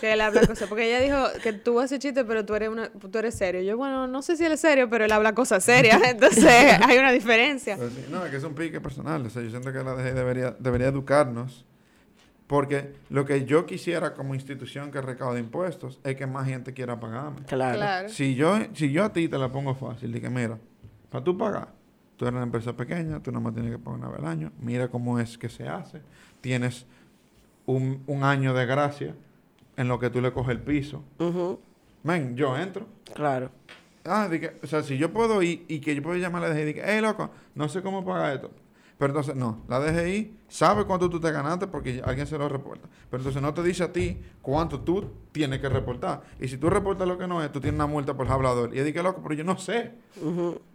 [0.00, 0.68] Que él habla cosas.
[0.68, 3.60] Porque ella dijo que tú haces chiste, pero tú eres, una, tú eres serio.
[3.60, 6.00] Yo, bueno, no sé si él es serio, pero él habla cosas serias.
[6.04, 7.76] Entonces hay una diferencia.
[7.76, 9.26] Pero sí, no, es que es un pique personal.
[9.26, 11.66] O sea, yo siento que la DGI debería, debería educarnos.
[12.46, 16.98] Porque lo que yo quisiera como institución que recaude impuestos es que más gente quiera
[16.98, 17.42] pagarme.
[17.46, 17.76] Claro.
[17.76, 18.08] Claro.
[18.08, 20.58] Si yo, si yo a ti te la pongo fácil, dije, mira,
[21.10, 21.68] para tú pagar,
[22.20, 24.52] tú eres una empresa pequeña, tú nada más tienes que pagar una vez al año,
[24.60, 26.02] mira cómo es que se hace,
[26.42, 26.84] tienes
[27.64, 29.14] un, un año de gracia
[29.78, 31.02] en lo que tú le coges el piso.
[32.02, 32.86] Ven, yo entro.
[33.14, 33.50] Claro.
[34.04, 36.60] Ah, dije, o sea, si yo puedo ir y que yo puedo llamar a la
[36.60, 38.50] y dije, hey, loco, no sé cómo pagar esto.
[39.00, 42.86] Pero entonces, no, la DGI sabe cuánto tú te ganaste porque alguien se lo reporta.
[43.08, 46.20] Pero entonces no te dice a ti cuánto tú tienes que reportar.
[46.38, 48.74] Y si tú reportas lo que no es, tú tienes una multa por hablador.
[48.74, 49.92] Y yo dije, loco, pero yo no sé.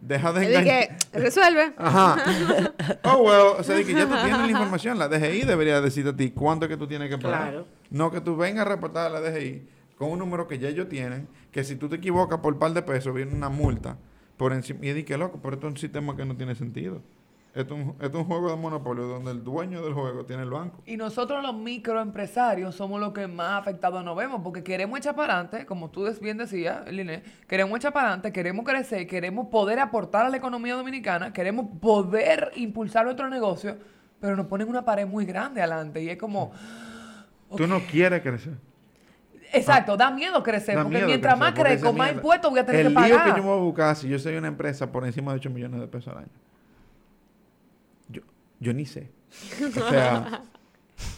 [0.00, 0.96] Deja de engañar.
[1.12, 1.72] resuelve.
[1.76, 2.16] Ajá.
[3.04, 4.98] Oh, well, o sea, de que ya tú tienes la información.
[4.98, 7.50] La DGI debería decirte a ti cuánto es que tú tienes que pagar.
[7.50, 7.66] Claro.
[7.90, 10.88] No que tú vengas a reportar a la DGI con un número que ya ellos
[10.88, 13.98] tienen, que si tú te equivocas por un par de pesos, viene una multa
[14.36, 14.80] por encima.
[14.82, 17.02] Y dije, loco, pero esto es un sistema que no tiene sentido.
[17.56, 20.82] Es un, es un juego de monopolio donde el dueño del juego tiene el banco.
[20.84, 25.32] Y nosotros los microempresarios somos los que más afectados nos vemos, porque queremos echar para
[25.32, 30.26] adelante, como tú bien decías, Liné, queremos echar para adelante, queremos crecer, queremos poder aportar
[30.26, 33.78] a la economía dominicana, queremos poder impulsar nuestro negocio,
[34.20, 36.52] pero nos ponen una pared muy grande adelante y es como,
[37.56, 38.52] Tú no quieres crecer.
[39.52, 42.66] exacto, da miedo crecer, Da porque miedo mientras crecer, más crezco, más impuestos voy a
[42.66, 43.10] tener el que pagar.
[43.10, 45.38] lío que yo me voy a buscar si yo soy una empresa por encima de
[45.38, 46.28] 8 millones de pesos al año.
[48.60, 49.10] Yo, ni sé.
[49.76, 50.42] O sea,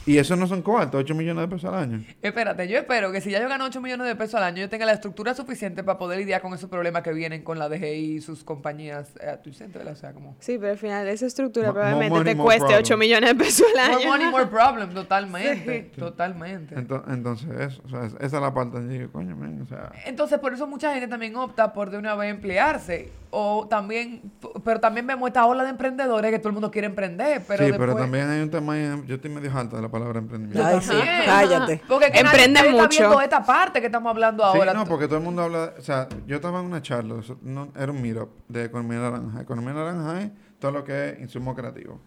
[0.06, 2.04] y eso no son cuartos, 8 millones de pesos al año.
[2.20, 4.68] Espérate, yo espero que si ya yo gano 8 millones de pesos al año, yo
[4.68, 7.86] tenga la estructura suficiente para poder lidiar con esos problemas que vienen con la DGI
[8.16, 10.34] y sus compañías eh, adyacentes, O sea, como...
[10.40, 12.80] Sí, pero al final esa estructura more probablemente money, te more cueste problem.
[12.80, 14.10] 8 millones de pesos al More año.
[14.12, 15.90] money, more problem, totalmente.
[15.94, 16.00] Sí.
[16.00, 16.74] Totalmente.
[16.74, 19.92] Ento- Entonces, eso, o sea, es- esa es la parte digo, coño, o sea...
[20.06, 23.12] Entonces, por eso mucha gente también opta por de una vez emplearse.
[23.30, 24.22] O también,
[24.64, 27.42] pero también vemos esta ola de emprendedores que todo el mundo quiere emprender.
[27.46, 28.74] Pero sí, después, pero también hay un tema
[29.06, 30.64] yo estoy medio alta de la palabra emprendimiento.
[30.66, 30.94] Ay, sí,
[31.26, 31.82] cállate.
[31.86, 32.98] Porque es que Emprende nadie está mucho.
[33.00, 34.72] viendo esta parte que estamos hablando Sí, ahora.
[34.72, 37.92] no, porque todo el mundo habla, o sea, yo estaba en una charla, no, era
[37.92, 39.42] un meetup de economía naranja.
[39.42, 42.00] Economía naranja es todo lo que es insumo creativo.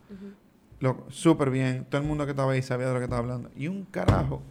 [0.79, 3.51] Lo- Súper bien, todo el mundo que estaba ahí sabía de lo que estaba hablando.
[3.55, 4.41] Y un carajo.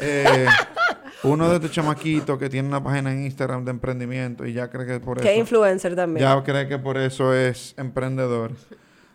[0.00, 0.46] Eh,
[1.24, 4.86] uno de estos chamaquitos que tiene una página en Instagram de emprendimiento y ya cree
[4.86, 5.40] que por Que eso...
[5.40, 6.26] influencer también.
[6.26, 8.52] Ya cree que por eso es emprendedor.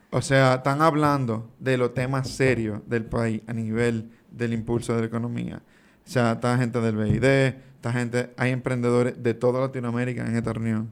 [0.10, 5.02] O sea, están hablando de los temas serios del país a nivel del impulso de
[5.02, 5.62] la economía.
[6.06, 10.54] O sea, está gente del BID, está gente, hay emprendedores de toda Latinoamérica en esta
[10.54, 10.92] reunión.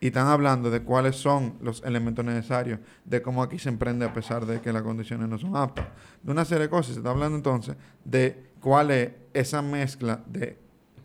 [0.00, 4.14] Y están hablando de cuáles son los elementos necesarios, de cómo aquí se emprende a
[4.14, 5.86] pesar de que las condiciones no son aptas.
[6.22, 6.92] De una serie de cosas.
[6.92, 7.74] Se está hablando entonces
[8.04, 10.56] de cuál es esa mezcla de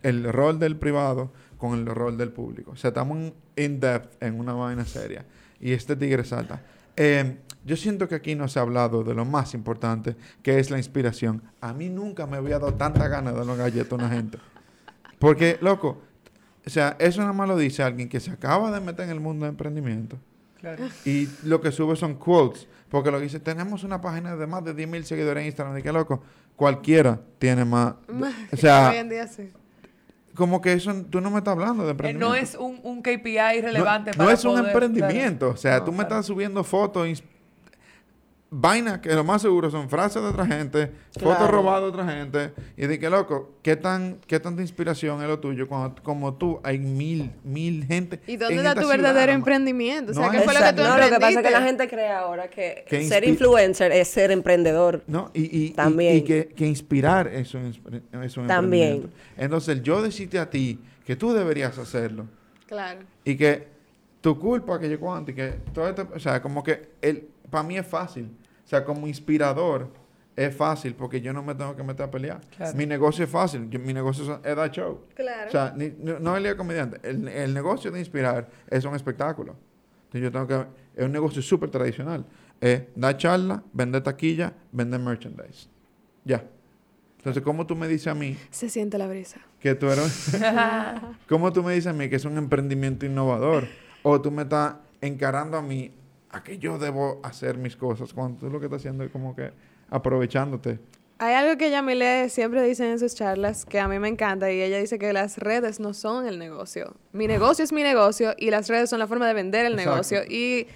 [0.02, 2.72] el rol del privado con el rol del público.
[2.72, 5.26] O sea, estamos en- in depth en una vaina seria.
[5.60, 6.62] Y este tigre salta.
[6.98, 10.70] Eh, yo siento que aquí no se ha hablado de lo más importante, que es
[10.70, 11.42] la inspiración.
[11.62, 14.38] A mí nunca me había dado tanta ganas de dar una galleta a una gente.
[15.20, 16.02] Porque, loco,
[16.66, 19.20] o sea, eso nada más lo dice alguien que se acaba de meter en el
[19.22, 20.18] mundo de emprendimiento.
[20.60, 20.86] Claro.
[21.06, 22.68] Y lo que sube son quotes.
[22.90, 25.76] Porque lo que dice, tenemos una página de más de 10 mil seguidores en Instagram.
[25.76, 26.22] ¿De qué loco?
[26.56, 27.96] Cualquiera tiene más.
[28.54, 29.50] O sea, Hoy en día sí.
[30.36, 32.30] como que eso, tú no me estás hablando de Eh, emprendimiento.
[32.30, 35.40] no es un, un KPI relevante No, para no es un emprendimiento.
[35.48, 35.54] claro.
[35.54, 36.10] O sea, No, tú me claro.
[36.16, 37.24] estás subiendo fotos,
[38.56, 42.54] vainas que lo más seguro son frases de otra gente, fotos robadas de otra gente.
[42.78, 45.68] Y de que, loco, ¿qué, tan, ¿qué tanta inspiración es lo tuyo?
[45.68, 48.20] Cuando como tú hay mil, mil gente.
[48.28, 50.12] ¿Y dónde en está esta tu verdadero emprendimiento?
[50.12, 50.84] O sea, No ¿qué fue lo que tú.
[50.84, 54.08] No, lo que pasa es que la gente cree ahora que, Que ser influencer es
[54.10, 55.04] ser emprendedor.
[55.08, 56.18] No, y, También.
[56.18, 58.88] y que, que inspirar es un, inspir- es un También.
[58.94, 59.10] emprendimiento.
[59.38, 62.28] Entonces, yo decirte a ti que tú deberías hacerlo
[62.68, 63.00] Claro.
[63.26, 63.68] y que
[64.22, 67.64] tu culpa, que yo cuánto, y que todo esto, o sea, como que el, para
[67.64, 68.30] mí es fácil.
[68.74, 69.88] O sea, como inspirador
[70.36, 72.42] es fácil porque yo no me tengo que meter a pelear.
[72.58, 72.76] Claro.
[72.76, 75.02] Mi negocio es fácil, yo- mi negocio es, es dar show.
[75.14, 75.48] Claro.
[75.48, 79.56] O sea, ni- no, no el comediante, el, el negocio de inspirar es un espectáculo.
[80.06, 80.66] Entonces yo tengo que,
[81.00, 82.26] es un negocio súper tradicional.
[82.60, 85.68] Es dar charla, vender taquilla, vender merchandise.
[86.26, 86.44] Ya.
[87.20, 89.40] Entonces, ¿cómo tú me dices a mí Se siente la brisa.
[89.60, 90.32] que tú eres...
[91.30, 93.68] ¿Cómo tú me dices a mí que es un emprendimiento innovador?
[94.02, 95.92] O tú me estás encarando a mí
[96.34, 99.36] a que yo debo hacer mis cosas cuando tú lo que estás haciendo es como
[99.36, 99.52] que
[99.90, 100.80] aprovechándote.
[101.20, 104.62] Hay algo que Yamile siempre dice en sus charlas que a mí me encanta y
[104.62, 106.96] ella dice que las redes no son el negocio.
[107.14, 109.92] Mi negocio es mi negocio y las redes son la forma de vender el Exacto.
[109.92, 110.24] negocio.
[110.28, 110.68] Y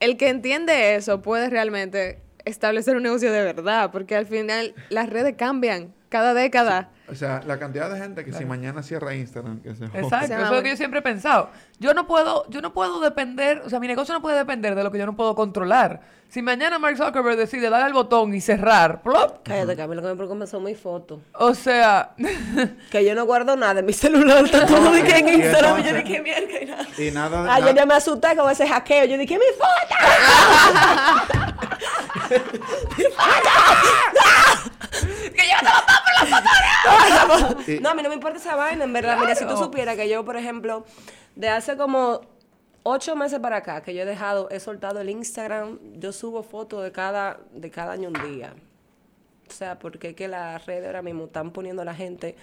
[0.00, 5.08] el que entiende eso puede realmente establecer un negocio de verdad porque al final las
[5.08, 6.90] redes cambian cada década.
[7.08, 10.00] O sea, la cantidad de gente que si mañana cierra Instagram, que se joda.
[10.00, 11.50] Exacto, eso es lo que yo siempre he pensado.
[11.78, 14.82] Yo no puedo, yo no puedo depender, o sea, mi negocio no puede depender de
[14.82, 16.00] lo que yo no puedo controlar.
[16.28, 19.94] Si mañana Mark Zuckerberg decide dar al botón y cerrar, plop, Cállate, que a mí
[19.94, 21.20] lo que me preocupa son mis fotos.
[21.34, 22.10] o sea,
[22.90, 24.44] Que yo no guardo nada en mi celular.
[24.44, 25.78] Está todo de que en Y Instagram.
[25.78, 26.60] Y yo dije, mierda.
[26.60, 26.86] y nada.
[26.98, 27.50] Y nada de...
[27.50, 29.04] Ayer na- ya me asusté con ese hackeo.
[29.04, 29.94] Yo dije, mi foto.
[35.34, 35.56] que yo
[37.76, 39.18] Y- No, a mí no me importa esa vaina, en verdad.
[39.18, 40.84] Mira, si tú supieras que yo, por ejemplo,
[41.34, 42.20] de hace como
[42.82, 46.82] ocho meses para acá, que yo he dejado, he soltado el Instagram, yo subo fotos
[46.84, 48.54] de cada, de cada año un día.
[49.48, 52.36] O sea, porque es que las redes ahora mismo están poniendo a la gente,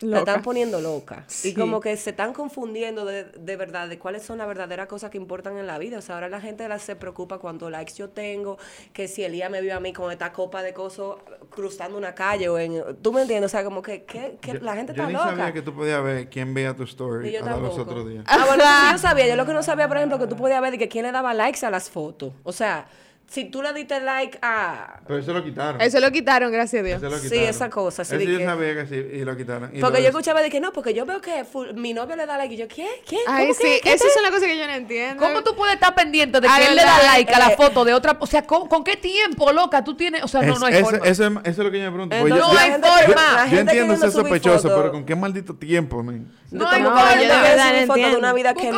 [0.00, 0.30] la Loca.
[0.30, 1.24] están poniendo loca.
[1.26, 1.48] Sí.
[1.48, 5.10] Y como que se están confundiendo de, de verdad, de cuáles son las verdaderas cosas
[5.10, 5.98] que importan en la vida.
[5.98, 8.58] O sea, ahora la gente la- se preocupa cuántos likes yo tengo,
[8.92, 11.18] que si Elías me vio a mí con esta copa de coso
[11.50, 12.82] cruzando una calle o en...
[13.00, 13.50] ¿Tú me entiendes?
[13.50, 15.30] O sea, como que, que- que yo- la gente yo está ni loca.
[15.30, 18.24] sabía que tú podías ver quién veía tu story yo a los otros días.
[18.26, 19.26] Ah, bueno, yo sabía.
[19.28, 21.12] Yo lo que no sabía, por ejemplo, que tú podías ver de que quién le
[21.12, 22.32] daba likes a las fotos.
[22.42, 22.86] O sea,
[23.28, 25.00] si tú le diste like a...
[25.06, 25.80] Pero eso lo quitaron.
[25.80, 27.02] Eso lo quitaron, gracias a Dios.
[27.02, 27.44] Eso lo Sí, quitaron.
[27.48, 29.70] esa cosa, sí, Eso yo que- sabía que sí, y lo quitaron.
[29.76, 32.14] Y Porque lo yo escuchaba de que no, porque yo veo que fu- mi novio
[32.16, 32.86] le da like y yo, ¿qué?
[33.06, 33.18] ¿Qué?
[33.26, 33.80] Ay, ¿Cómo sí, que?
[33.82, 35.22] ¿Qué esas te- son las cosas que yo no entiendo.
[35.22, 37.84] ¿Cómo tú puedes estar pendiente de que él le da like a la Eh, foto
[37.84, 38.16] de otra?
[38.20, 40.22] O sea, ¿con, con qué tiempo, loca, tú tienes?
[40.22, 41.06] O sea, no, Es- no hay ese- forma.
[41.06, 42.14] Eso, es- eso es lo que yo me pregunto.
[42.16, 43.44] Entonces, yo- No la hay forma.
[43.44, 46.30] Yo gente entiendo ser sospechoso, pero ¿con qué maldito tiempo, men?
[46.50, 47.00] De No hay forma.
[47.00, 48.74] Yo yo de quiero verdad foto de una vida que es,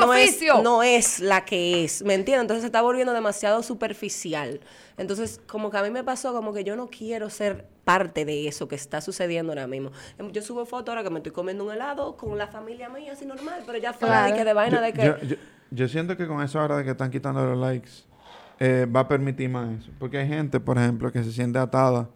[0.63, 2.43] no es la que es, ¿me entiendes?
[2.43, 4.38] Entonces se está volviendo demasiado superficial.
[4.97, 8.49] Entonces, como que a mí me pasó como que yo no quiero ser parte de
[8.49, 9.91] eso que está sucediendo ahora mismo.
[10.19, 13.13] Em, Yo subo fotos ahora que me estoy comiendo un helado con la familia mía,
[13.13, 14.37] así normal, pero ya fuera de Claro.
[14.37, 15.05] que de vaina Yo, de que...
[15.05, 15.37] yo, yo-
[15.71, 17.91] yo siento que con eso ahora de que están quitando los likes,
[18.59, 19.91] eh, va a permitir más eso.
[19.99, 22.09] Porque hay gente, por ejemplo, que se siente atada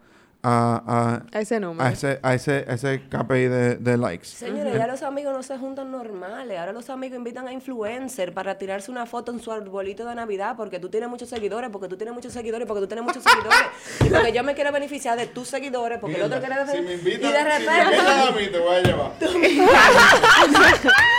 [0.44, 1.88] a, A ese a, número.
[1.88, 4.26] a ese, a, ese, a ese KPI de, de likes.
[4.26, 6.58] Señores, ya los amigos no se juntan normales.
[6.58, 10.54] Ahora los amigos invitan a influencers para tirarse una foto en su arbolito de Navidad
[10.56, 13.58] porque tú tienes muchos seguidores, porque tú tienes muchos seguidores, porque tú tienes muchos seguidores.
[14.00, 16.54] y porque yo me quiero beneficiar de tus seguidores, porque el otro quiere...
[16.54, 17.70] y de repente...
[17.70, 19.12] a mí, te voy a llevar.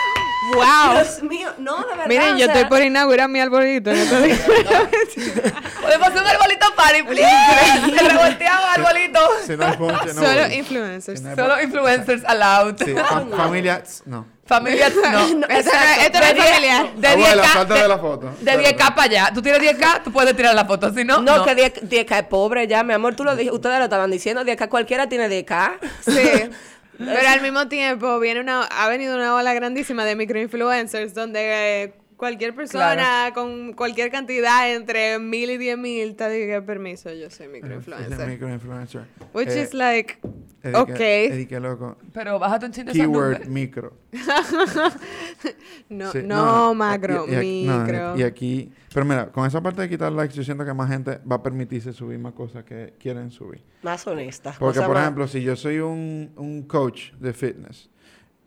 [0.54, 0.94] ¡Wow!
[0.94, 2.08] Dios mío, no, de verdad.
[2.08, 3.92] Miren, o yo sea, estoy por inaugurar mi arbolito.
[3.92, 4.08] Podemos
[6.08, 6.43] hacer un arbolito
[6.84, 8.00] party, please.
[8.00, 9.20] El revolteado arbolito.
[9.46, 10.54] Si no hay ponche, no Solo voy.
[10.56, 11.26] influencers.
[11.26, 12.78] Hay Solo influencers allowed.
[12.84, 14.26] Sí, fam- familia, no.
[14.46, 15.28] Familia, no.
[15.36, 16.96] No, esto no- esto no De es 10 familiar.
[16.96, 17.48] De Abuela, 10K.
[17.54, 18.36] falta de- de la foto.
[18.42, 19.32] De 10K para allá.
[19.34, 20.94] Tú tienes 10K, tú puedes tirar la foto.
[20.94, 21.46] Si no, No, no.
[21.46, 24.44] que 10, 10K es pobre ya, mi amor, tú lo dijiste, ustedes lo estaban diciendo,
[24.44, 25.72] 10K cualquiera tiene 10K.
[26.06, 26.50] Sí.
[26.98, 31.94] Pero al mismo tiempo viene una, ha venido una ola grandísima de microinfluencers donde eh,
[32.24, 37.50] cualquier persona con cualquier cantidad entre mil y diez mil te diga permiso, yo soy
[37.50, 38.28] microinfluencer.
[38.30, 39.02] microinfluencer.
[39.34, 40.20] Which Eh, is like,
[40.64, 40.94] Eddie, ok.
[40.94, 41.98] que- Eddie, que loco.
[42.14, 43.98] Pero bájate un esas Keyword micro.
[45.90, 48.18] no, Sí, no, macro, y- y aquí- no, micro.
[48.18, 51.20] y aquí, pero mira, con esa parte de quitar likes, yo siento que más gente
[51.30, 53.62] va a permitirse subir más cosas que quieren subir.
[53.82, 54.56] Más honestas.
[54.58, 57.90] Porque, por más- ejemplo, si yo soy un, un coach de fitness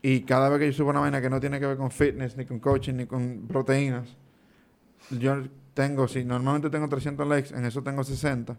[0.09, 2.37] y cada vez que yo subo una vaina que no tiene que ver con fitness,
[2.37, 4.09] ni con coaching, ni con proteínas,
[5.11, 5.43] yo
[5.75, 8.57] tengo, si normalmente tengo 300 likes, en eso tengo 60,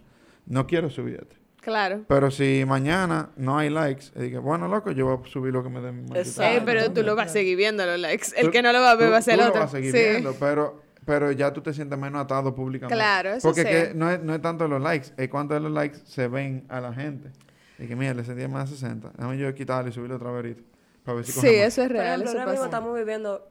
[0.47, 1.35] no quiero subir este.
[1.61, 2.01] Claro.
[2.07, 5.63] Pero si mañana no hay likes, y digo, bueno, loco, yo voy a subir lo
[5.63, 6.05] que me den.
[6.15, 6.41] Exacto.
[6.53, 8.27] Gana pero tú lo vas a seguir viendo los likes.
[8.37, 9.49] El Tú- que no lo va a ver tú- va a ser tú el lo
[9.49, 9.61] otro.
[9.61, 9.97] vas a seguir Sí.
[9.97, 12.95] viendo, pero, pero ya tú te sientes menos atado públicamente.
[12.95, 13.67] Claro, eso Porque sí.
[13.67, 16.65] que no, es, no es tanto los likes, es cuánto de los likes se ven
[16.69, 17.31] a la gente.
[17.79, 19.11] Y que mira, le sentí más de 60.
[19.17, 20.61] Déjame yo quitarlo y subirlo otra vez ahorita.
[21.07, 23.47] Para ver si Sí, eso es Por real, ejemplo, eso ahora mismo estamos viviendo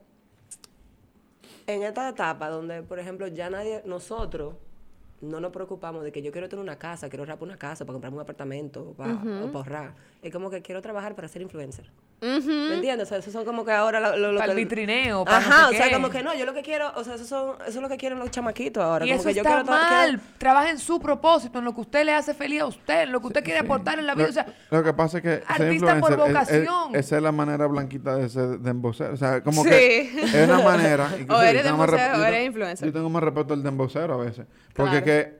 [1.66, 4.56] en esta etapa donde, por ejemplo, ya nadie, nosotros
[5.22, 7.86] no nos preocupamos de que yo quiero tener una casa, quiero ahorrar para una casa,
[7.86, 9.94] para comprarme un apartamento, para, o para ahorrar.
[10.20, 11.90] Es como que quiero trabajar para ser influencer.
[12.18, 13.06] ¿Me entiendes?
[13.06, 15.62] O sea, esos son como que ahora lo, lo- lo Para el vitrineo, para Ajá,
[15.62, 15.92] no o sea, qué.
[15.94, 17.98] como que no, yo lo que quiero, o sea, eso, son, eso es lo que
[17.98, 19.04] quieren los chamaquitos ahora.
[19.04, 20.08] Y como eso que yo está quiero mal.
[20.08, 23.12] quiero- Trabaja en su propósito, en lo que usted le hace feliz a usted, en
[23.12, 23.64] lo que usted quiere Sí.
[23.66, 24.24] aportar en la vida.
[24.24, 26.96] Lo, O sea, lo que pasa es que artista por influencer es- es- vocación.
[26.96, 29.12] esa es la manera blanquita de ser de embocero.
[29.12, 29.68] O sea, como Sí.
[29.68, 31.10] que es una manera.
[31.20, 32.86] y que O sí, eres dembocero o eres influencer.
[32.88, 34.46] Yo tengo más respeto al de embocero a veces.
[34.74, 35.04] Porque Claro.
[35.04, 35.38] que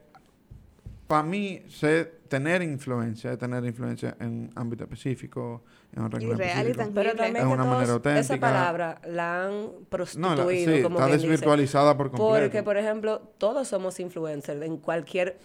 [1.07, 5.63] para mí ser- tener influencia es tener influencia en un ámbito específico,
[5.93, 6.77] en un rango real y específico.
[6.77, 7.01] tangible.
[7.03, 8.19] Pero también Es una todos- manera auténtica.
[8.19, 11.27] esa palabra la han No, prostituido, la- sí, como está quien dice.
[11.29, 12.43] desvirtualizada por completo.
[12.45, 15.37] Porque, por ejemplo, todos somos influencers en cualquier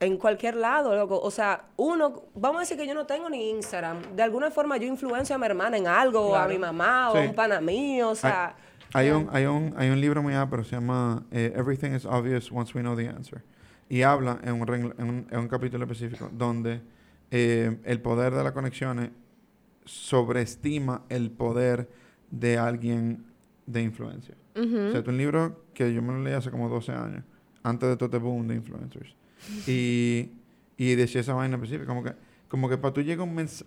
[0.00, 1.20] en cualquier lado, loco.
[1.20, 4.16] O sea, uno, vamos a decir que yo no tengo ni Instagram.
[4.16, 7.16] De alguna forma yo influencio a mi hermana en algo, o a mi mamá, o
[7.16, 7.28] a Sí.
[7.28, 8.56] un pana mío, o sea...
[8.94, 12.50] Hay, un, hay, un, hay un libro muy pero se llama eh, Everything is Obvious
[12.50, 13.42] Once We Know the Answer.
[13.88, 16.80] Y habla en un, en un, en un capítulo específico donde
[17.30, 19.10] eh, el poder de las conexiones
[19.84, 21.88] sobreestima el poder
[22.30, 23.24] de alguien
[23.66, 24.34] de influencia.
[24.54, 27.24] O sea, es un libro que yo me lo leí hace como 12 años,
[27.62, 29.14] antes de todo este boom de influencers.
[29.66, 30.30] Y,
[30.76, 32.12] y decía esa vaina específica, como que,
[32.48, 33.66] como que para tú llegar un mensaje,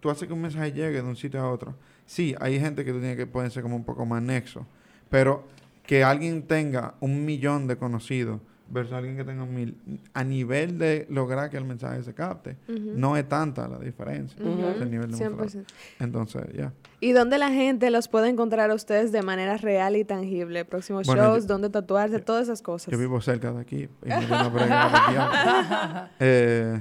[0.00, 1.76] tú haces que un mensaje llegue de un sitio a otro.
[2.06, 4.66] Sí, hay gente que tú tienes que pueden ser como un poco más nexo,
[5.08, 5.46] pero
[5.84, 9.76] que alguien tenga un millón de conocidos versus alguien que tenga mil,
[10.12, 14.36] a nivel de lograr que el mensaje se capte, no es tanta la diferencia.
[14.40, 15.64] Es el nivel de un 100%.
[16.00, 16.72] Entonces, ya.
[17.00, 20.64] ¿Y dónde la gente los puede encontrar a ustedes de manera real y tangible?
[20.64, 22.90] Próximos Bueno, shows, yo- dónde tatuarse, todas esas cosas.
[22.90, 24.16] Yo vivo cerca de aquí y me
[26.20, 26.80] eh,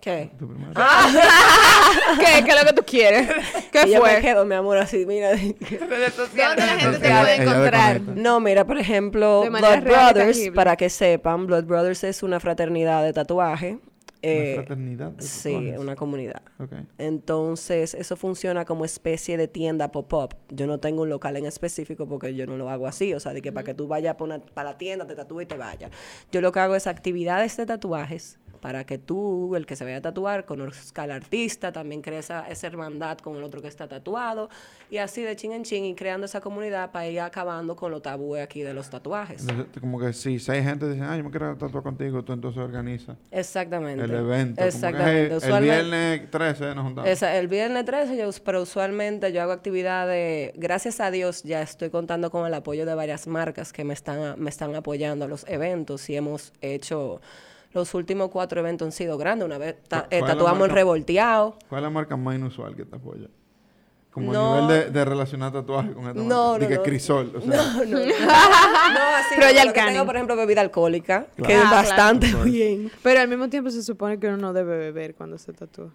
[0.00, 0.30] ¿Qué?
[0.38, 0.72] primero.
[2.18, 2.44] ¿Qué?
[2.44, 3.28] ¿Qué es lo que tú quieres?
[3.72, 4.20] ¿Qué Y yo me fue?
[4.20, 5.30] quedo, mi amor, así, mira.
[5.60, 6.56] redes sociales.
[6.56, 8.00] ¿Dónde la gente te puede encontrar?
[8.00, 10.52] No, mira, por ejemplo, Blood Brothers, tangible.
[10.52, 13.78] para que sepan, Blood Brothers es una fraternidad de tatuaje.
[14.22, 15.12] Una eh, fraternidad.
[15.12, 16.42] de sí, una comunidad.
[16.98, 20.34] Entonces, eso funciona como especie de tienda pop-up.
[20.50, 23.14] Yo no tengo un local en específico porque yo no lo hago así.
[23.14, 25.56] O sea, de que para que tú vayas para la tienda, te tatúes y te
[25.56, 25.90] vayas.
[26.32, 29.96] Yo lo que hago es actividades de tatuajes para que tú, el que se vaya
[29.96, 33.88] a tatuar, conozca al artista, también crea esa, esa hermandad con el otro que está
[33.88, 34.48] tatuado,
[34.90, 38.02] y así de chin en chin, y creando esa comunidad para ir acabando con los
[38.02, 39.46] tabúes aquí de los tatuajes.
[39.80, 43.16] Como que si seis gente dicen, ay, yo me quiero tatuar contigo, tú entonces organizas
[43.30, 44.04] Exactamente.
[44.04, 44.56] el evento.
[44.56, 45.38] Como que, Exactamente.
[45.42, 47.10] "Hey, el viernes 13 nos juntamos.
[47.10, 51.90] Esa- el viernes 13, yo, pero usualmente yo hago actividades, gracias a Dios ya estoy
[51.90, 55.46] contando con el apoyo de varias marcas que me están, me están apoyando a los
[55.48, 57.20] eventos y hemos hecho,
[57.72, 60.74] los últimos cuatro eventos han sido grandes, una vez ta- ¿Cuál- eh, es tatuamos en?
[60.74, 63.28] Revolteado, ¿Cuál es la marca más inusual que te apoya?
[64.10, 64.54] Como No.
[64.54, 66.68] a nivel de, de relacionar tatuajes con esta No, marca.
[66.68, 66.82] No, no.
[66.82, 67.98] Crisol, o sea, No, no.
[68.00, 68.04] no,
[69.16, 71.46] así Pero no, ya el tengo, por ejemplo, bebida alcohólica, Claro.
[71.46, 71.76] que es Ah, claro.
[71.88, 72.44] bastante Claro.
[72.44, 72.90] bien.
[73.04, 75.90] Pero al mismo tiempo se supone que uno no debe beber cuando se tatúa.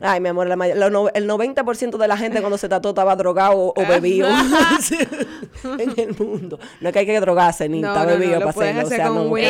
[0.00, 3.56] Ay, mi amor, la no- el 90% de la gente cuando se tatuó estaba drogado
[3.58, 4.26] o, o bebido
[5.78, 6.58] en el mundo.
[6.80, 8.82] No es que hay que drogarse ni No, está no, no, bebido para hacerlo.
[8.82, 9.22] o sea, con no.
[9.30, 9.40] un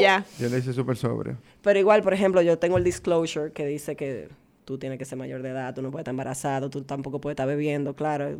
[0.00, 0.24] ya.
[0.38, 1.36] yo le hice súper sobrio.
[1.62, 4.28] Pero igual, por ejemplo, yo tengo el disclosure que dice que
[4.64, 7.34] tú tienes que ser mayor de edad, tú no puedes estar embarazado, tú tampoco puedes
[7.34, 7.94] estar bebiendo.
[7.94, 8.36] Claro,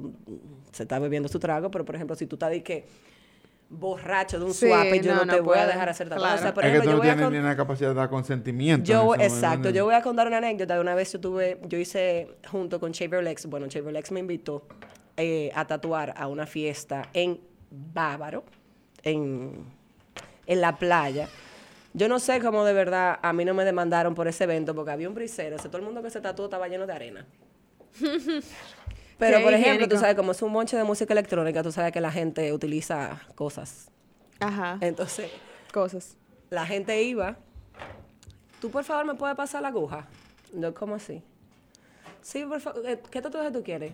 [0.73, 2.87] se está bebiendo su trago, pero por ejemplo, si tú estás de que
[3.73, 6.35] borracho de un Sí, swap, yo no, no, te no voy a dejar hacer claro.
[6.35, 7.89] O sea, por es que ejemplo, tú yo no a tienes con- ni la capacidad
[7.89, 8.85] de dar consentimiento.
[8.91, 9.75] yo, exacto, ¿no?
[9.75, 10.79] yo voy a contar una anécdota.
[10.81, 14.67] Una vez yo tuve, yo hice junto con Shaver Lex, bueno, Shaver Lex me invitó
[15.17, 18.45] eh, a tatuar a una fiesta en Bávaro,
[19.03, 19.65] en,
[20.47, 21.29] en la playa.
[21.95, 24.91] Yo no sé cómo de verdad a mí no me demandaron por ese evento porque
[24.93, 27.27] había un brisero, o sea, todo el mundo que se tatuó estaba lleno de arena.
[29.19, 29.95] Pero, Qué por ejemplo, higiénico.
[29.95, 33.21] tú sabes, como es un monche de música electrónica, tú sabes que la gente utiliza
[33.35, 33.91] cosas.
[34.41, 34.79] Ajá.
[34.81, 35.31] Entonces,
[35.73, 36.17] Cosas.
[36.51, 37.37] la gente iba.
[38.61, 40.07] ¿Tú por favor me puedes pasar la aguja?
[40.53, 41.23] Yo, ¿cómo así?
[42.21, 42.83] Sí, por favor.
[42.87, 43.93] eh, ¿Qué tatuaje tú quieres?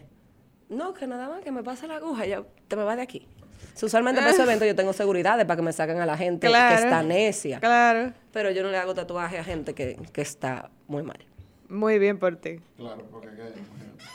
[0.69, 2.27] No, que nada más que me pase la aguja.
[2.27, 3.27] Ya te me vas de aquí.
[3.75, 6.47] So, usualmente para ese evento yo tengo seguridades para que me saquen a la gente
[6.49, 6.77] Claro.
[6.77, 7.61] que está necia.
[7.61, 8.13] Claro.
[8.33, 11.19] Pero yo no le hago tatuaje a gente que, que está muy mal.
[11.69, 12.61] Muy bien por ti.
[12.77, 13.29] Claro, porque.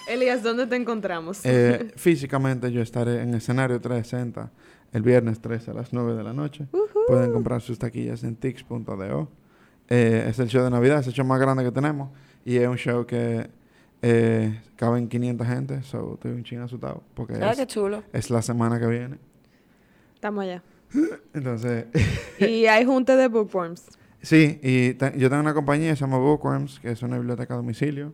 [0.10, 1.46] Elías, ¿dónde te encontramos?
[1.46, 4.52] Eh, físicamente yo estaré en escenario 360
[4.92, 6.68] el viernes 13 a las 9 de la noche.
[7.08, 9.28] Pueden comprar sus taquillas en tix.do.
[9.90, 12.10] Eh, es el show de Navidad, es el show más grande que tenemos.
[12.46, 13.50] Y es un show que
[14.02, 18.04] eh, caben 500 gente, so estoy un ching asustado porque Ah, es, qué chulo.
[18.14, 19.18] es la semana que viene.
[20.16, 20.62] Estamos allá.
[21.34, 21.86] Entonces,
[22.40, 23.86] Y hay junta de bookworms.
[24.24, 27.58] Sí, y yo tengo una compañía que se llama Bookworms, que es una biblioteca a
[27.58, 28.14] domicilio.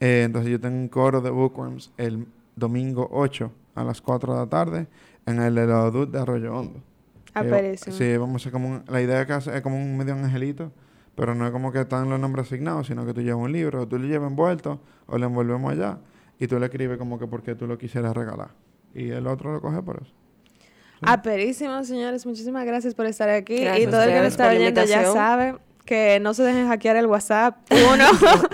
[0.00, 4.40] Eh, entonces yo tengo un coro de Bookworms el domingo 8 a las 4 de
[4.40, 4.86] la tarde
[5.24, 6.80] en el Helodut de Arroyo Hondo.
[7.32, 7.96] Perísimo.
[7.96, 10.70] Sí, vamos a hacer como un- la idea es que es como un medio angelito,
[11.14, 13.82] pero no es como que están los nombres asignados, sino que tú llevas un libro,
[13.82, 15.98] o tú lo llevas envuelto o lo envolvemos allá
[16.38, 18.50] y tú le escribes como que porque tú lo quisieras regalar.
[18.94, 20.12] Y el otro lo coge por eso.
[21.02, 22.24] Ah, perísimo, señores.
[22.26, 23.58] Muchísimas gracias por estar aquí.
[23.58, 26.96] Gracias y todo el que ustedes está oyendo ya sabe que no se dejen hackear
[26.96, 27.56] el WhatsApp.
[27.92, 28.04] Uno.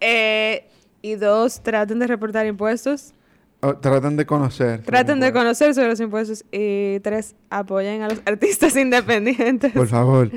[0.00, 0.68] Eh,
[1.00, 3.14] y dos, traten de reportar impuestos.
[3.60, 4.82] Oh, traten de conocer.
[4.82, 6.44] Traten de conocer sobre los impuestos.
[6.52, 9.72] Y tres, apoyen a los artistas independientes.
[9.72, 10.30] Por favor.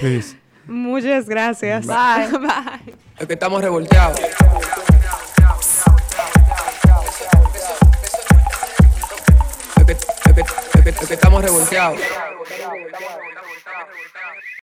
[0.00, 0.36] Please.
[0.66, 1.86] Muchas gracias.
[1.86, 2.38] Bye.
[2.38, 2.94] Bye.
[3.18, 4.20] Es que estamos revolteados.
[11.40, 12.00] Revolteados.